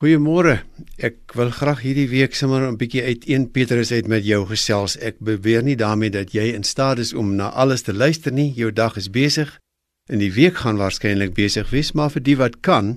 Goeiemôre. 0.00 0.54
Ek 0.96 1.34
wil 1.36 1.50
graag 1.52 1.82
hierdie 1.84 2.06
week 2.08 2.32
sommer 2.32 2.62
'n 2.64 2.78
bietjie 2.80 3.02
uit 3.04 3.24
1 3.28 3.50
Petrus 3.52 3.90
uit 3.92 4.06
met 4.08 4.24
jou 4.24 4.46
gesels. 4.48 4.96
Ek 4.96 5.18
beweer 5.20 5.62
nie 5.62 5.76
daarmee 5.76 6.10
dat 6.10 6.32
jy 6.32 6.54
in 6.56 6.64
staat 6.64 6.98
is 6.98 7.12
om 7.12 7.34
na 7.36 7.50
alles 7.50 7.82
te 7.82 7.92
luister 7.92 8.32
nie. 8.32 8.48
Jou 8.56 8.72
dag 8.72 8.96
is 8.96 9.10
besig 9.10 9.58
en 10.08 10.18
die 10.18 10.32
week 10.32 10.56
gaan 10.56 10.80
waarskynlik 10.80 11.34
besig 11.34 11.68
wees, 11.70 11.92
maar 11.92 12.10
vir 12.10 12.22
die 12.22 12.36
wat 12.36 12.60
kan, 12.60 12.96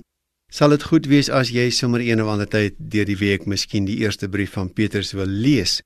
sal 0.50 0.70
dit 0.70 0.82
goed 0.82 1.06
wees 1.06 1.28
as 1.28 1.50
jy 1.50 1.68
sommer 1.70 2.00
een 2.00 2.22
of 2.22 2.28
ander 2.28 2.48
tyd 2.48 2.72
deur 2.78 3.04
die 3.04 3.20
week 3.20 3.44
miskien 3.46 3.84
die 3.84 3.98
eerste 4.00 4.28
brief 4.28 4.52
van 4.52 4.72
Petrus 4.72 5.12
wil 5.12 5.28
lees. 5.28 5.82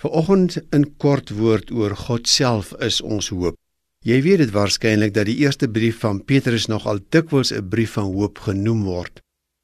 Vanoggend 0.00 0.56
'n 0.72 0.94
kort 0.96 1.30
woord 1.30 1.70
oor 1.70 1.96
God 1.96 2.28
self 2.28 2.72
is 2.80 3.00
ons 3.00 3.28
hoop. 3.28 3.56
Jy 4.04 4.22
weet 4.22 4.38
dit 4.38 4.50
waarskynlik 4.50 5.12
dat 5.12 5.26
die 5.26 5.36
eerste 5.44 5.68
brief 5.68 5.98
van 5.98 6.24
Petrus 6.24 6.66
nogal 6.66 6.98
dikwels 7.10 7.52
'n 7.52 7.68
brief 7.68 7.90
van 7.90 8.08
hoop 8.14 8.38
genoem 8.38 8.84
word. 8.84 9.21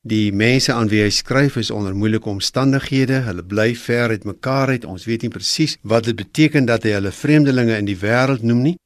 Die 0.09 0.33
mense 0.33 0.73
aan 0.73 0.89
wie 0.89 1.03
hy 1.03 1.11
skryf 1.13 1.59
is 1.61 1.69
onder 1.75 1.93
moeilike 1.93 2.31
omstandighede. 2.31 3.19
Hulle 3.27 3.43
bly 3.45 3.75
ver 3.77 4.15
uit 4.15 4.25
mekaar 4.25 4.71
uit. 4.73 4.87
Ons 4.89 5.05
weet 5.05 5.27
nie 5.27 5.33
presies 5.33 5.75
wat 5.83 6.07
dit 6.09 6.17
beteken 6.17 6.69
dat 6.69 6.87
hy 6.87 6.95
hulle 6.97 7.13
vreemdelinge 7.13 7.77
in 7.77 7.89
die 7.89 7.99
wêreld 8.01 8.47
noem 8.47 8.63
nie. 8.71 8.77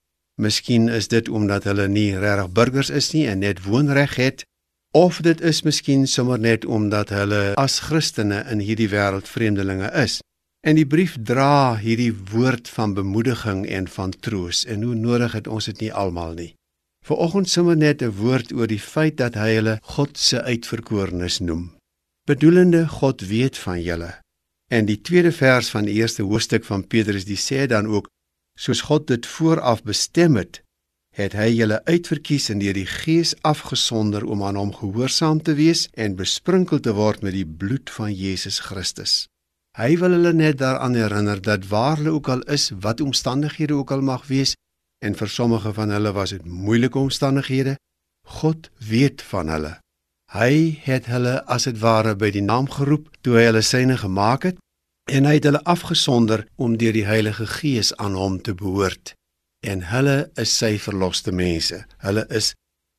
Miskien 0.43 0.89
is 0.91 1.07
dit 1.13 1.29
omdat 1.29 1.69
hulle 1.69 1.87
nie 1.89 2.09
regtig 2.19 2.49
burgers 2.57 2.91
is 2.91 3.13
nie 3.15 3.29
en 3.31 3.45
net 3.45 3.63
woonreg 3.63 4.17
het, 4.19 4.43
of 4.97 5.21
dit 5.23 5.41
is 5.47 5.63
miskien 5.63 6.09
sommer 6.11 6.41
net 6.41 6.65
omdat 6.65 7.13
hulle 7.15 7.43
as 7.61 7.79
Christene 7.87 8.43
in 8.51 8.65
hierdie 8.65 8.91
wêreld 8.91 9.31
vreemdelinge 9.31 9.93
is. 10.03 10.19
En 10.67 10.75
die 10.81 10.87
brief 10.87 11.15
dra 11.23 11.77
hierdie 11.79 12.11
woord 12.33 12.73
van 12.73 12.97
bemoediging 12.99 13.63
en 13.69 13.87
van 13.89 14.11
troos. 14.11 14.65
En 14.67 14.83
hoe 14.83 14.95
nodig 14.95 15.39
het 15.39 15.47
ons 15.47 15.71
dit 15.71 15.87
nie 15.87 15.93
almal 15.93 16.35
nie. 16.39 16.51
Vanoggend 17.03 17.49
sommer 17.51 17.77
net 17.77 18.03
'n 18.03 18.15
woord 18.15 18.53
oor 18.53 18.67
die 18.71 18.81
feit 18.93 19.17
dat 19.17 19.35
hy 19.35 19.51
hulle 19.59 19.79
God 19.83 20.19
se 20.19 20.43
uitverkorenes 20.43 21.39
noem. 21.39 21.75
Bedoelende 22.31 22.89
God 22.89 23.21
weet 23.21 23.59
van 23.59 23.83
julle. 23.83 24.13
En 24.71 24.87
die 24.87 25.01
tweede 25.01 25.33
vers 25.33 25.71
van 25.71 25.85
die 25.85 25.95
eerste 25.99 26.23
hoofstuk 26.23 26.65
van 26.65 26.87
Petrus 26.87 27.25
die 27.25 27.37
sê 27.37 27.67
dan 27.67 27.87
ook 27.87 28.07
soos 28.55 28.81
God 28.81 29.07
dit 29.07 29.27
vooraf 29.27 29.83
bestem 29.83 30.37
het, 30.37 30.63
het 31.17 31.35
hy 31.37 31.49
julle 31.51 31.83
uitverkies 31.85 32.49
en 32.55 32.63
deur 32.63 32.77
die 32.79 32.87
Gees 32.87 33.35
afgesonder 33.43 34.25
om 34.25 34.45
aan 34.47 34.57
hom 34.57 34.73
gehoorsaam 34.73 35.43
te 35.43 35.55
wees 35.59 35.89
en 35.93 36.17
besprinkel 36.17 36.81
te 36.81 36.95
word 36.95 37.23
met 37.27 37.35
die 37.35 37.47
bloed 37.47 37.91
van 37.91 38.15
Jesus 38.15 38.61
Christus. 38.65 39.27
Hy 39.77 39.97
wil 39.99 40.15
hulle 40.15 40.33
net 40.33 40.59
daaraan 40.61 40.95
herinner 40.95 41.43
dat 41.43 41.67
waar 41.69 41.97
hulle 41.97 42.15
ook 42.15 42.29
al 42.29 42.43
is, 42.43 42.71
wat 42.81 43.01
omstandighede 43.01 43.75
ook 43.75 43.91
al 43.91 44.01
mag 44.05 44.27
wees, 44.29 44.55
en 45.03 45.17
vir 45.19 45.29
sommige 45.29 45.73
van 45.75 45.91
hulle 45.91 46.13
was 46.15 46.35
dit 46.35 46.45
moeilike 46.45 46.99
omstandighede. 46.99 47.77
God 48.41 48.71
weet 48.79 49.23
van 49.23 49.51
hulle. 49.51 49.73
Hy 50.33 50.79
het 50.87 51.11
hulle 51.13 51.43
as 51.51 51.67
dit 51.69 51.79
ware 51.83 52.15
by 52.17 52.31
die 52.33 52.45
naam 52.45 52.71
geroep 52.71 53.11
toe 53.21 53.37
hy 53.37 53.49
hulle 53.51 53.65
syne 53.67 53.99
gemaak 54.01 54.47
het 54.49 54.61
en 55.11 55.27
hy 55.27 55.35
het 55.37 55.49
hulle 55.51 55.61
afgesonder 55.69 56.47
om 56.57 56.79
deur 56.81 56.95
die 56.95 57.07
Heilige 57.07 57.47
Gees 57.59 57.91
aan 57.97 58.15
hom 58.17 58.39
te 58.41 58.55
behoort. 58.55 59.13
En 59.67 59.83
hulle 59.91 60.31
is 60.41 60.55
sy 60.57 60.79
verloste 60.79 61.35
mense. 61.35 61.83
Hulle 62.07 62.25
is 62.31 62.53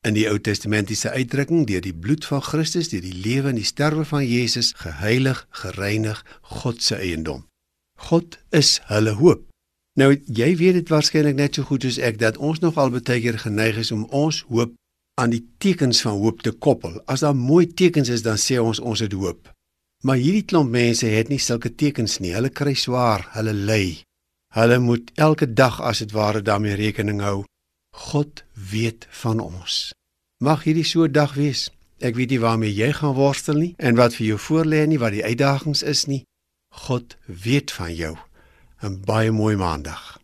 in 0.08 0.18
die 0.18 0.28
Ou 0.28 0.38
Testamentiese 0.40 1.14
uitdrukking 1.16 1.64
deur 1.68 1.82
die 1.84 1.96
bloed 1.96 2.28
van 2.28 2.44
Christus, 2.44 2.92
deur 2.92 3.04
die 3.04 3.16
lewe 3.16 3.54
en 3.54 3.60
die 3.60 3.68
sterwe 3.68 4.04
van 4.06 4.26
Jesus 4.28 4.74
geheilig, 4.78 5.46
gereinig, 5.64 6.22
God 6.60 6.84
se 6.84 7.00
eiendom. 7.00 7.48
God 7.96 8.38
is 8.52 8.78
hulle 8.92 9.16
hoop. 9.20 9.48
Nou 10.00 10.10
jy 10.26 10.56
weet 10.58 10.80
dit 10.80 10.90
waarskynlik 10.90 11.36
net 11.38 11.56
so 11.58 11.68
goed 11.70 11.86
as 11.86 12.00
ek 12.02 12.18
dat 12.22 12.38
ons 12.38 12.62
nogal 12.64 12.90
baie 12.94 13.20
keer 13.22 13.38
geneig 13.38 13.78
is 13.78 13.92
om 13.94 14.08
ons 14.10 14.42
hoop 14.50 14.74
aan 15.22 15.30
die 15.30 15.44
tekens 15.62 16.02
van 16.02 16.18
hoop 16.18 16.42
te 16.42 16.52
koppel. 16.52 16.98
As 17.06 17.22
daar 17.22 17.36
mooi 17.38 17.68
tekens 17.68 18.10
is, 18.10 18.24
dan 18.26 18.40
sê 18.42 18.58
ons 18.58 18.80
ons 18.80 19.04
het 19.06 19.14
hoop. 19.14 19.52
Maar 20.04 20.18
hierdie 20.18 20.46
klomp 20.50 20.74
mense 20.74 21.08
het 21.08 21.30
nie 21.30 21.40
sulke 21.40 21.70
tekens 21.70 22.18
nie. 22.20 22.34
Hulle 22.34 22.50
kry 22.50 22.74
swaar, 22.74 23.28
hulle 23.38 23.54
ly. 23.54 24.02
Hulle 24.58 24.80
moet 24.82 25.14
elke 25.16 25.48
dag 25.54 25.80
as 25.82 26.02
dit 26.02 26.12
ware 26.12 26.42
daarmee 26.42 26.76
rekening 26.76 27.22
hou. 27.22 27.44
God 27.94 28.44
weet 28.72 29.08
van 29.22 29.40
ons. 29.40 29.94
Mag 30.42 30.66
hierdie 30.66 30.84
so 30.84 31.06
'n 31.06 31.12
dag 31.12 31.34
wees. 31.34 31.70
Ek 32.02 32.16
weet 32.16 32.30
nie 32.30 32.40
waarmee 32.40 32.74
jy 32.74 32.92
gaan 32.92 33.14
worstel 33.14 33.56
nie 33.56 33.76
en 33.78 33.96
wat 33.96 34.16
vir 34.16 34.26
jou 34.28 34.40
voorlê 34.40 34.88
nie, 34.88 35.00
wat 35.00 35.14
die 35.14 35.24
uitdagings 35.24 35.84
is 35.84 36.06
nie. 36.06 36.24
God 36.70 37.16
weet 37.26 37.72
van 37.72 37.96
jou. 37.96 38.18
'n 38.84 39.00
baie 39.08 39.32
mooi 39.32 39.56
maandag. 39.56 40.23